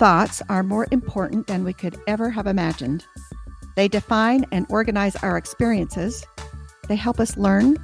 [0.00, 3.04] thoughts are more important than we could ever have imagined.
[3.76, 6.24] They define and organize our experiences.
[6.88, 7.76] They help us learn.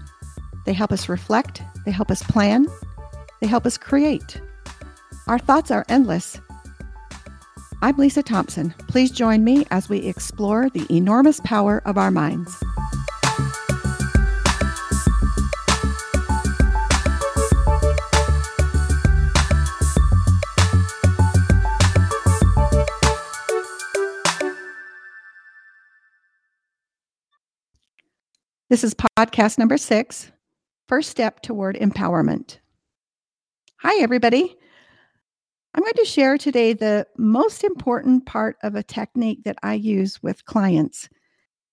[0.64, 1.60] They help us reflect.
[1.84, 2.68] They help us plan.
[3.42, 4.40] They help us create.
[5.26, 6.40] Our thoughts are endless.
[7.82, 8.74] I'm Lisa Thompson.
[8.88, 12.56] Please join me as we explore the enormous power of our minds.
[28.68, 30.32] This is podcast number six
[30.88, 32.58] First Step Toward Empowerment.
[33.76, 34.56] Hi, everybody.
[35.72, 40.20] I'm going to share today the most important part of a technique that I use
[40.20, 41.08] with clients.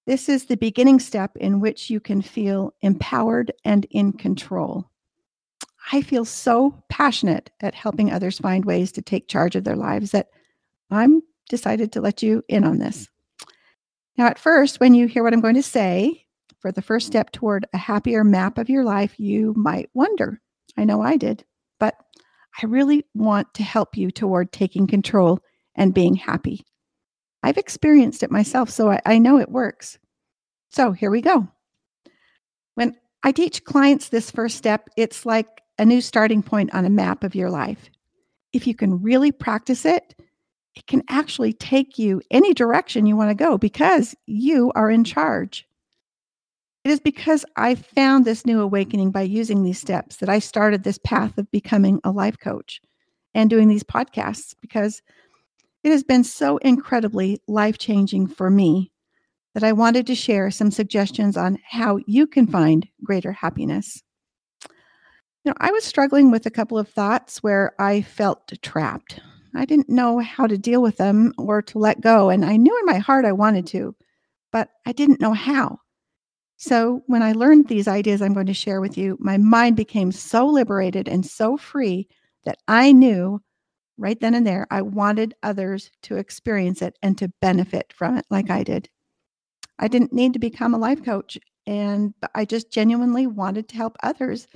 [0.06, 4.88] This is the beginning step in which you can feel empowered and in control.
[5.92, 10.12] I feel so passionate at helping others find ways to take charge of their lives
[10.12, 10.28] that
[10.92, 13.10] I'm decided to let you in on this.
[14.16, 16.23] Now, at first, when you hear what I'm going to say,
[16.64, 20.40] for the first step toward a happier map of your life, you might wonder.
[20.78, 21.44] I know I did,
[21.78, 21.98] but
[22.62, 25.42] I really want to help you toward taking control
[25.76, 26.66] and being happy.
[27.44, 30.00] I've experienced it myself, so I, I know it works.
[30.70, 31.50] So here we go.
[32.76, 36.90] When I teach clients this first step, it's like a new starting point on a
[36.90, 37.90] map of your life.
[38.54, 40.16] If you can really practice it,
[40.76, 45.04] it can actually take you any direction you want to go because you are in
[45.04, 45.68] charge.
[46.84, 50.84] It is because I found this new awakening by using these steps that I started
[50.84, 52.82] this path of becoming a life coach
[53.34, 55.02] and doing these podcasts because
[55.84, 58.92] it has been so incredibly life changing for me
[59.54, 64.04] that I wanted to share some suggestions on how you can find greater happiness.
[65.44, 69.20] You know, I was struggling with a couple of thoughts where I felt trapped.
[69.56, 72.30] I didn't know how to deal with them or to let go.
[72.30, 73.96] And I knew in my heart I wanted to,
[74.52, 75.80] but I didn't know how.
[76.66, 80.14] So, when I learned these ideas I'm going to share with you, my mind became
[80.14, 82.08] so liberated and so free
[82.46, 83.42] that I knew
[83.98, 88.26] right then and there I wanted others to experience it and to benefit from it
[88.30, 88.88] like I did.
[89.78, 91.38] I didn't need to become a life coach,
[91.68, 94.48] and I just genuinely wanted to help others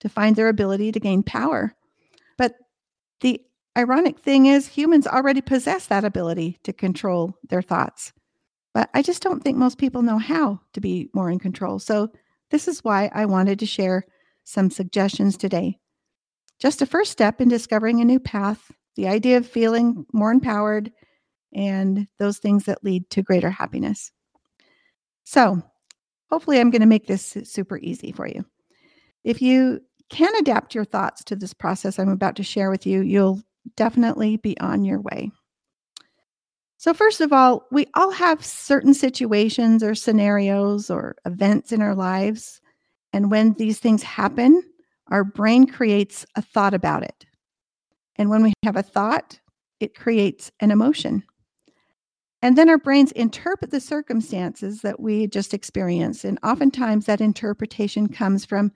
[0.00, 1.76] to find their ability to gain power.
[2.38, 2.56] But
[3.20, 3.40] the
[3.78, 8.12] ironic thing is, humans already possess that ability to control their thoughts.
[8.74, 11.78] But I just don't think most people know how to be more in control.
[11.78, 12.10] So,
[12.50, 14.04] this is why I wanted to share
[14.44, 15.78] some suggestions today.
[16.58, 20.92] Just a first step in discovering a new path, the idea of feeling more empowered,
[21.54, 24.10] and those things that lead to greater happiness.
[25.24, 25.62] So,
[26.30, 28.44] hopefully, I'm going to make this super easy for you.
[29.24, 33.00] If you can adapt your thoughts to this process I'm about to share with you,
[33.00, 33.40] you'll
[33.76, 35.30] definitely be on your way.
[36.82, 41.94] So, first of all, we all have certain situations or scenarios or events in our
[41.94, 42.60] lives.
[43.12, 44.64] And when these things happen,
[45.06, 47.24] our brain creates a thought about it.
[48.16, 49.38] And when we have a thought,
[49.78, 51.22] it creates an emotion.
[52.42, 56.24] And then our brains interpret the circumstances that we just experienced.
[56.24, 58.72] And oftentimes that interpretation comes from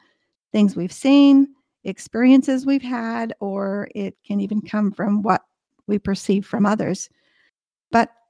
[0.52, 1.48] things we've seen,
[1.82, 5.42] experiences we've had, or it can even come from what
[5.88, 7.10] we perceive from others.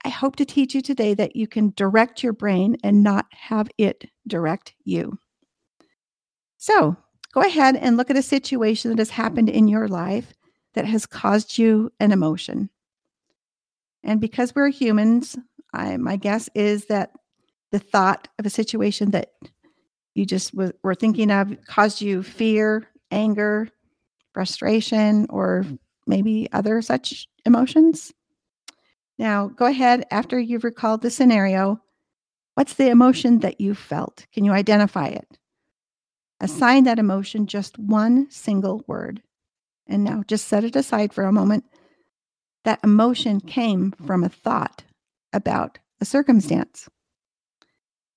[0.06, 3.68] I hope to teach you today that you can direct your brain and not have
[3.76, 5.18] it direct you.
[6.58, 6.96] So
[7.34, 10.32] go ahead and look at a situation that has happened in your life
[10.74, 12.70] that has caused you an emotion.
[14.04, 15.36] And because we're humans,
[15.74, 17.10] I, my guess is that
[17.72, 19.32] the thought of a situation that
[20.14, 23.68] you just w- were thinking of caused you fear, anger,
[24.34, 25.66] frustration, or
[26.06, 28.12] maybe other such emotions.
[29.18, 31.80] Now, go ahead after you've recalled the scenario.
[32.54, 34.26] What's the emotion that you felt?
[34.32, 35.38] Can you identify it?
[36.40, 39.22] Assign that emotion just one single word.
[39.86, 41.64] And now just set it aside for a moment.
[42.64, 44.84] That emotion came from a thought
[45.32, 46.88] about a circumstance.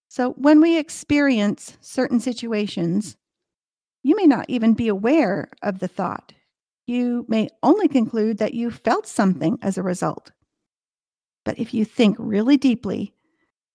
[0.10, 3.16] So when we experience certain situations,
[4.02, 6.34] you may not even be aware of the thought.
[6.88, 10.32] You may only conclude that you felt something as a result.
[11.50, 13.12] But if you think really deeply,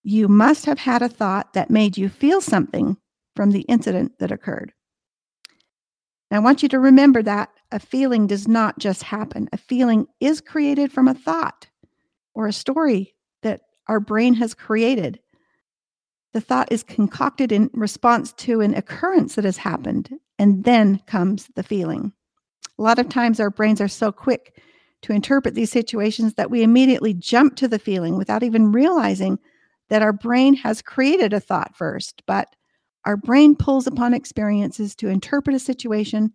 [0.05, 2.97] you must have had a thought that made you feel something
[3.35, 4.73] from the incident that occurred.
[6.31, 9.49] I want you to remember that a feeling does not just happen.
[9.53, 11.67] A feeling is created from a thought
[12.33, 15.19] or a story that our brain has created.
[16.33, 21.49] The thought is concocted in response to an occurrence that has happened, and then comes
[21.57, 22.13] the feeling.
[22.79, 24.63] A lot of times our brains are so quick
[25.05, 29.39] to interpret these situations that we immediately jump to the feeling without even realizing
[29.91, 32.23] that our brain has created a thought first.
[32.27, 32.49] But
[33.05, 36.33] our brain pulls upon experiences to interpret a situation,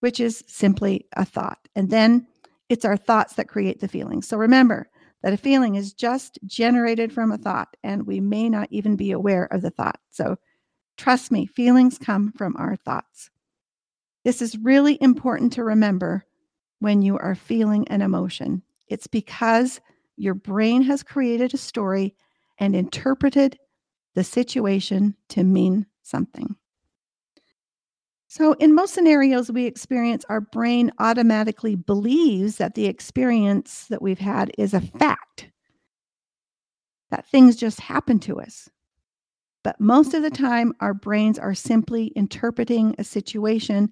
[0.00, 1.58] which is simply a thought.
[1.74, 2.26] And then
[2.68, 4.20] it's our thoughts that create the feeling.
[4.20, 4.90] So remember
[5.22, 9.10] that a feeling is just generated from a thought, and we may not even be
[9.10, 9.98] aware of the thought.
[10.10, 10.36] So
[10.98, 13.30] trust me, feelings come from our thoughts.
[14.22, 16.26] This is really important to remember
[16.86, 18.62] when you are feeling an emotion.
[18.86, 19.80] It's because
[20.16, 22.14] your brain has created a story
[22.60, 23.58] and interpreted
[24.14, 26.54] the situation to mean something.
[28.28, 34.20] So, in most scenarios, we experience our brain automatically believes that the experience that we've
[34.20, 35.50] had is a fact,
[37.10, 38.68] that things just happen to us.
[39.64, 40.46] But most of the mm-hmm.
[40.46, 43.90] time, our brains are simply interpreting a situation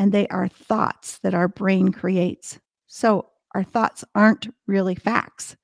[0.00, 2.58] and they are thoughts that our brain creates.
[2.86, 5.56] So, our thoughts aren't really facts.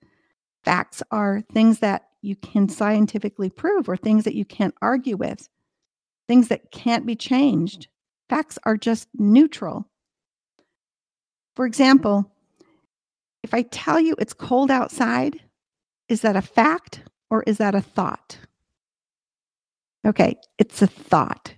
[0.62, 5.48] Facts are things that you can scientifically prove or things that you can't argue with,
[6.28, 7.88] things that can't be changed.
[8.28, 9.88] Facts are just neutral.
[11.54, 12.30] For example,
[13.42, 15.40] if I tell you it's cold outside,
[16.10, 18.36] is that a fact or is that a thought?
[20.06, 21.54] Okay, it's a thought.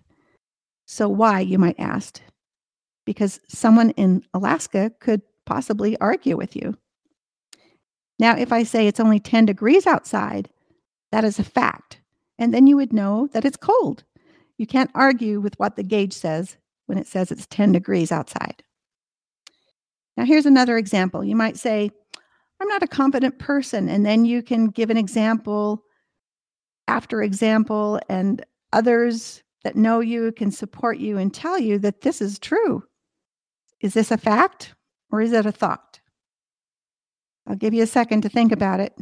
[0.87, 2.21] So, why, you might ask?
[3.09, 6.77] Because someone in Alaska could possibly argue with you.
[8.19, 10.51] Now, if I say it's only 10 degrees outside,
[11.11, 12.03] that is a fact.
[12.39, 14.05] And then you would know that it's cold.
[14.59, 18.63] You can't argue with what the gauge says when it says it's 10 degrees outside.
[20.19, 21.25] Now, here's another example.
[21.25, 21.91] You might say,
[22.61, 23.89] I'm not a confident person.
[23.89, 25.83] And then you can give an example
[26.89, 28.45] after example, and
[28.75, 32.83] others that know you can support you and tell you that this is true.
[33.81, 34.75] Is this a fact
[35.11, 36.01] or is it a thought?
[37.47, 38.95] I'll give you a second to think about it.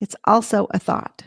[0.00, 1.24] It's also a thought.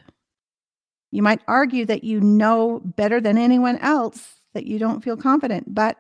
[1.12, 5.74] You might argue that you know better than anyone else that you don't feel confident,
[5.74, 5.98] but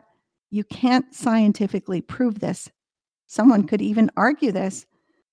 [0.49, 2.69] you can't scientifically prove this.
[3.27, 4.85] Someone could even argue this.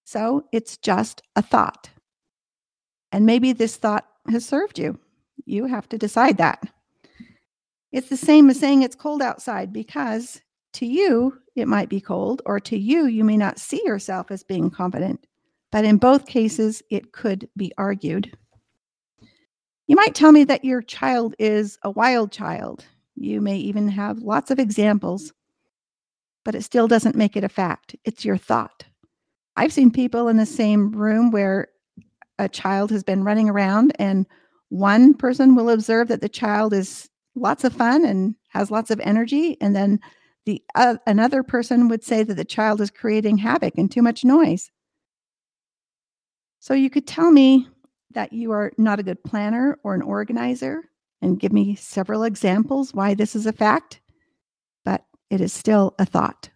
[0.04, 1.90] So it's just a thought.
[3.10, 4.98] And maybe this thought has served you.
[5.46, 6.62] You have to decide that.
[7.92, 10.40] It's the same as saying it's cold outside because
[10.74, 14.42] to you, it might be cold, or to you, you may not see yourself as
[14.42, 15.26] being confident.
[15.72, 18.36] But in both cases, it could be argued.
[19.86, 22.84] You might tell me that your child is a wild child.
[23.16, 25.32] You may even have lots of examples,
[26.44, 27.96] but it still doesn't make it a fact.
[28.04, 28.84] It's your thought.
[29.56, 31.68] I've seen people in the same room where
[32.38, 34.26] a child has been running around, and
[34.70, 39.00] one person will observe that the child is lots of fun and has lots of
[39.00, 40.00] energy, and then
[40.46, 44.24] the uh, another person would say that the child is creating havoc and too much
[44.24, 44.70] noise.
[46.60, 47.68] So you could tell me
[48.12, 50.82] that you are not a good planner or an organizer
[51.20, 54.00] and give me several examples why this is a fact,
[54.84, 56.50] but it is still a thought.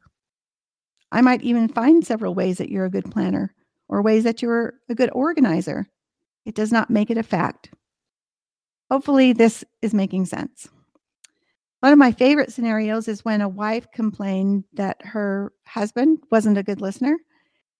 [1.10, 3.54] I might even find several ways that you're a good planner
[3.88, 5.86] or ways that you're a good organizer.
[6.44, 7.70] It does not make it a fact.
[8.90, 10.68] Hopefully, this is making sense.
[11.80, 16.62] One of my favorite scenarios is when a wife complained that her husband wasn't a
[16.62, 17.16] good listener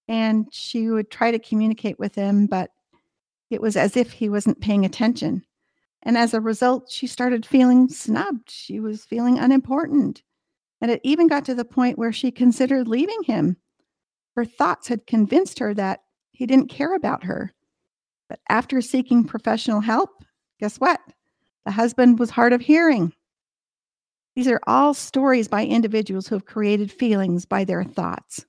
[0.07, 2.71] and she would try to communicate with him, but
[3.51, 5.43] it was as if he wasn't paying attention.
[6.03, 8.51] And as a result, she started feeling snubbed.
[8.51, 10.23] She was feeling unimportant.
[10.81, 13.57] And it even got to the point where she considered leaving him.
[14.37, 17.53] Her thoughts had convinced her that he didn't care about her.
[18.29, 20.11] But after seeking professional help,
[20.61, 21.01] guess what?
[21.65, 23.13] The husband was hard of hearing.
[24.39, 28.47] These are all stories by individuals who have created feelings by their thoughts.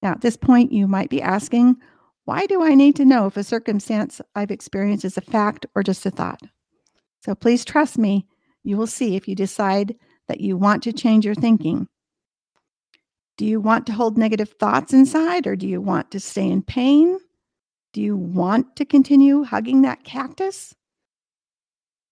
[0.00, 1.76] Now, at this point, you might be asking,
[2.24, 5.82] why do I need to know if a circumstance I've experienced is a fact or
[5.82, 6.40] just a thought?
[7.20, 8.26] So please trust me,
[8.64, 9.96] you will see if you decide
[10.28, 11.86] that you want to change your thinking.
[13.36, 16.62] Do you want to hold negative thoughts inside or do you want to stay in
[16.62, 17.18] pain?
[17.92, 20.74] Do you want to continue hugging that cactus?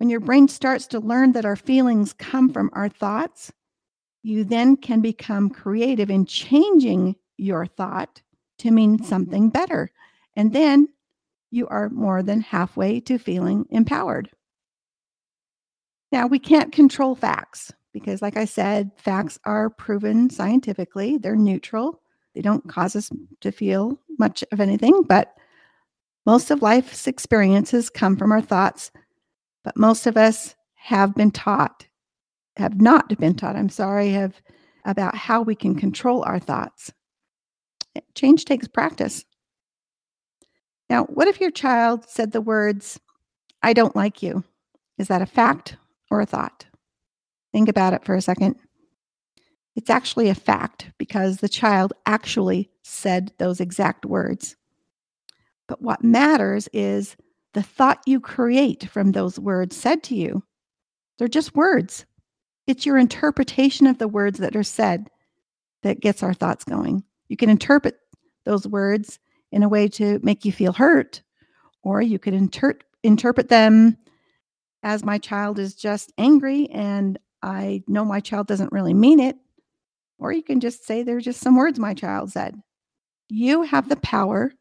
[0.00, 3.52] When your brain starts to learn that our feelings come from our thoughts,
[4.22, 8.22] you then can become creative in changing your thought
[8.60, 9.90] to mean something better.
[10.34, 10.88] And then
[11.50, 14.30] you are more than halfway to feeling empowered.
[16.10, 22.00] Now, we can't control facts because, like I said, facts are proven scientifically, they're neutral.
[22.34, 23.10] They don't cause us
[23.42, 25.36] to feel much of anything, but
[26.24, 28.90] most of life's experiences come from our thoughts
[29.64, 31.86] but most of us have been taught,
[32.56, 34.40] have not been taught, I'm sorry, have
[34.84, 36.92] about how we can control our thoughts.
[38.14, 39.24] Change takes practice.
[40.88, 42.98] Now, what if your child said the words,
[43.62, 44.42] I don't like you?
[44.98, 45.76] Is that a fact
[46.10, 46.66] or a thought?
[47.52, 48.56] Think about it for a second.
[49.76, 54.56] It's actually a fact because the child actually said those exact words.
[55.68, 57.16] But what matters is
[57.54, 60.42] the thought you create from those words said to you.
[61.18, 62.06] They're just words.
[62.66, 65.10] It's your interpretation of the words that are said
[65.82, 67.02] that gets our thoughts going.
[67.28, 67.96] You can interpret
[68.44, 69.18] those words
[69.52, 71.22] in a way to make you feel hurt,
[71.82, 73.96] or you could inter- interpret them
[74.82, 79.36] as my child is just angry and I know my child doesn't really mean it.
[80.18, 82.60] Or you can just say they're just some words my child said.
[83.28, 84.52] You have the power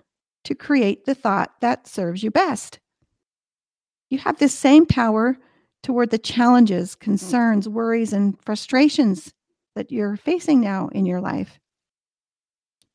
[0.46, 2.80] to create the thought that serves you best.
[4.10, 5.38] You have this same power
[5.84, 7.00] toward the challenges, mm.
[7.00, 9.34] concerns, worries, and frustrations
[9.76, 11.60] that you're facing now in your life.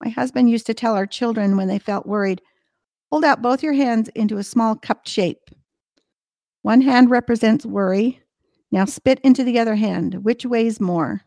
[0.02, 2.42] My husband used to tell our children when they felt worried
[3.10, 5.50] hold out both your hands into a small cup shape.
[6.62, 8.20] One hand represents worry.
[8.72, 10.24] Now spit into the other hand.
[10.24, 11.20] Which weighs more?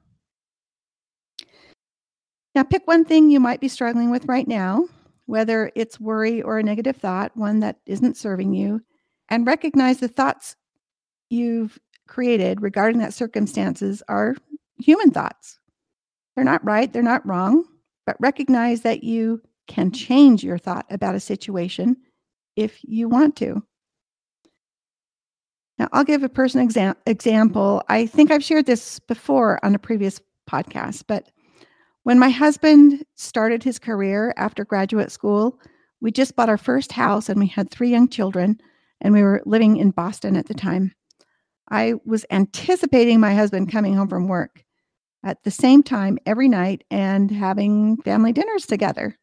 [2.54, 4.88] Now pick one thing you might be struggling with right now,
[5.28, 8.82] whether it's worry or a negative thought, one that isn't serving you,
[9.30, 10.56] and recognize the thoughts
[11.30, 14.36] you've created regarding that circumstances are
[14.80, 15.60] human thoughts.
[16.36, 17.66] They're not right, they're not wrong,
[18.06, 21.98] but recognize that you can change your thought about a situation
[22.56, 23.62] if you want to.
[25.78, 27.84] Now, I'll give a person exam- example.
[27.90, 30.20] I think I've shared this before on a previous
[30.50, 31.30] podcast, but
[32.08, 35.60] when my husband started his career after graduate school,
[36.00, 38.62] we just bought our first house and we had three young children,
[39.02, 40.94] and we were living in Boston at the time.
[41.70, 44.64] I was anticipating my husband coming home from work
[45.26, 49.18] at the same time every night and having family dinners together.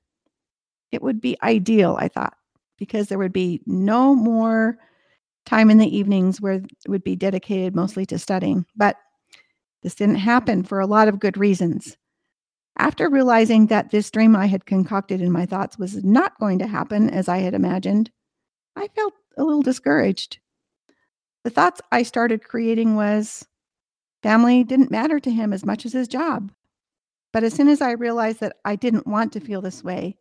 [0.93, 2.37] It would be ideal, I thought,
[2.77, 4.77] because there would be no more
[5.47, 8.67] time in the evenings where it would be dedicated mostly to studying.
[8.77, 8.97] But
[9.83, 11.97] this didn't happen for a lot of good reasons.
[12.77, 16.67] After realizing that this dream I had concocted in my thoughts was not going to
[16.67, 18.11] happen as I had imagined,
[18.77, 20.39] I felt a little discouraged.
[21.45, 23.47] The thoughts I started creating was
[24.23, 26.51] family didn't matter to him as much as his job.
[27.33, 30.17] But as soon as I realized that I didn't want to feel this way,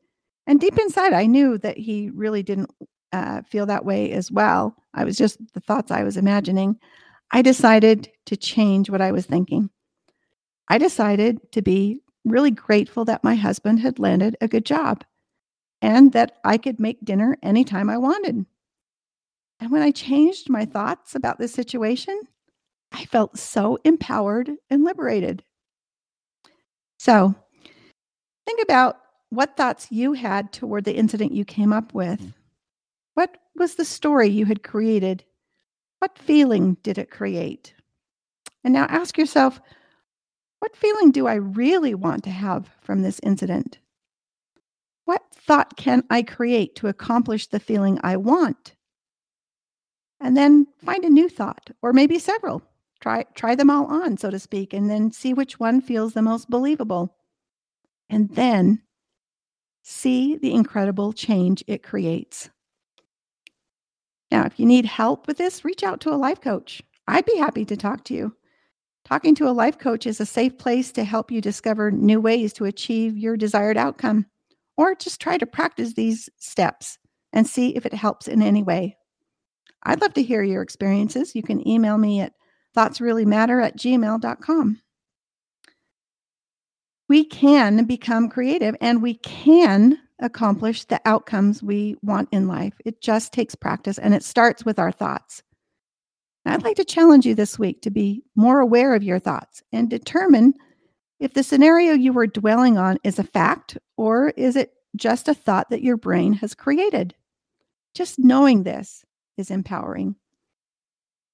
[0.46, 2.72] and deep inside I knew that he really didn't
[3.12, 6.78] uh, feel that way as well, I was just the thoughts I was imagining,
[7.32, 9.70] I decided to change what I was thinking.
[10.70, 15.04] I decided to be really grateful that my husband had landed a good job
[15.82, 18.46] and that I could make dinner anytime I wanted.
[19.60, 22.20] And when I changed my thoughts about this situation,
[22.92, 25.44] I felt so empowered and liberated.
[27.00, 27.36] So,
[28.46, 29.00] think about
[29.30, 32.22] what thoughts you had toward the incident you came up with.
[32.22, 32.34] Mm.
[33.16, 35.24] What was the story you had created?
[36.00, 37.74] What feeling did it create?
[38.64, 39.60] And now ask yourself,
[40.64, 43.80] what feeling do I really want to have from this incident?
[45.06, 48.74] What thought can I create to accomplish the feeling I want?
[50.24, 52.64] and then find a new thought or maybe several.
[53.02, 56.22] Try try them all on, so to speak, and then see which one feels the
[56.22, 57.14] most believable.
[58.10, 58.82] And then
[59.84, 62.50] see the incredible change it creates.
[64.32, 66.82] Now, if you need help with this, reach out to a life coach.
[67.06, 68.34] I'd be happy to talk to you.
[69.06, 72.54] Talking to a life coach is a safe place to help you discover new ways
[72.54, 74.26] to achieve your desired outcome,
[74.78, 76.98] or just try to practice these steps
[77.34, 78.96] and see if it helps in any way.
[79.84, 81.36] I'd love to hear your experiences.
[81.36, 82.34] You can email me at
[82.76, 84.82] thoughtsreallymatter at gmail.com.
[87.10, 92.74] We can become creative and we can accomplish the outcomes we want in life.
[92.86, 95.44] It just takes practice and it starts with our thoughts.
[96.46, 99.90] I'd like to challenge you this week to be more aware of your thoughts and
[99.90, 100.54] determine
[101.20, 105.34] if the scenario you were dwelling on is a fact or is it just a
[105.34, 107.16] thought that your brain has created.
[107.94, 109.06] Just knowing this
[109.38, 110.16] is empowering.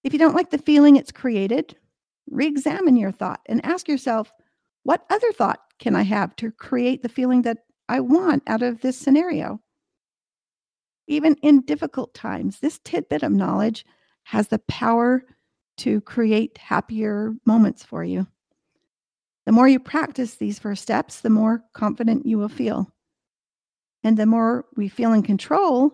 [0.03, 1.75] If you don't like the feeling it's created,
[2.29, 4.31] re examine your thought and ask yourself,
[4.83, 8.81] what other thought can I have to create the feeling that I want out of
[8.81, 9.59] this scenario?
[11.07, 13.85] Even in difficult times, this tidbit of knowledge
[14.29, 15.23] has the power
[15.75, 18.27] to create happier moments for you.
[19.47, 22.93] The more you practice these first steps, the more confident you will feel.
[24.03, 25.93] And the more we feel in control,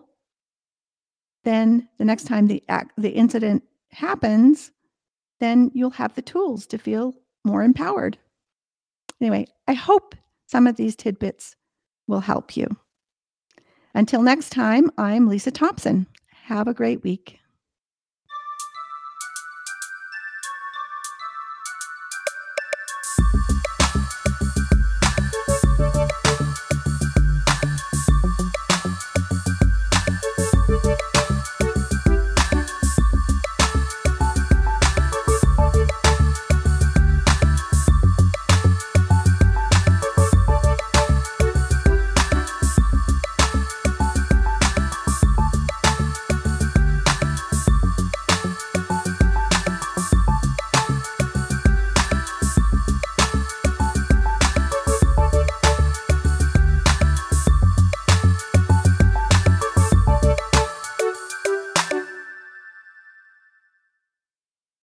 [1.44, 4.70] then the next time the act, the incident happens,
[5.40, 8.18] then you'll have the tools to feel more empowered.
[9.18, 10.14] Anyway, I hope
[10.46, 11.56] some of these tidbits
[12.06, 12.66] will help you.
[13.94, 16.06] Until next time, I'm Lisa Thompson.
[16.44, 17.40] Have a great week.